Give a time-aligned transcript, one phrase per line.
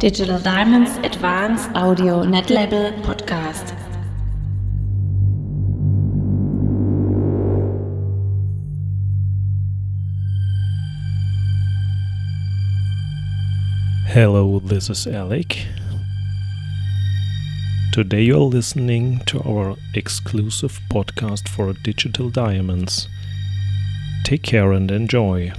[0.00, 3.76] Digital Diamonds Advanced Audio Netlabel Podcast.
[14.06, 15.66] Hello, this is Alec.
[17.92, 23.06] Today you're listening to our exclusive podcast for Digital Diamonds.
[24.24, 25.52] Take care and enjoy.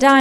[0.00, 0.16] Digital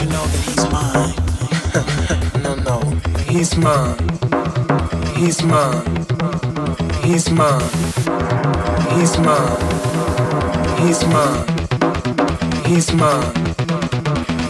[0.00, 1.12] you know that he's mine.
[2.42, 2.78] no, no,
[3.24, 3.98] he's mine.
[5.16, 6.06] He's mine.
[7.02, 7.70] He's mine.
[8.94, 9.58] He's mine.
[10.78, 11.46] He's mine.
[12.66, 13.34] He's mine.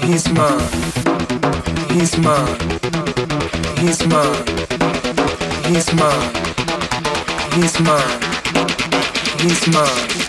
[0.02, 0.68] He's mine.
[1.92, 2.58] He's mine.
[3.78, 4.46] He's mine.
[5.64, 6.34] He's mine.
[7.54, 8.20] He's mine.
[9.40, 10.27] He's mine.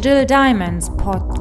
[0.00, 1.39] Digital Diamonds podcast.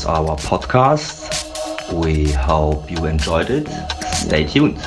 [0.00, 1.92] Was our podcast.
[1.92, 3.68] We hope you enjoyed it.
[4.14, 4.78] Stay tuned.